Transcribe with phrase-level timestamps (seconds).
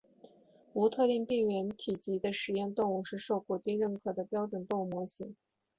[0.73, 5.35] 无特定病原体级的实验动物是受国际认可的标准动物模型。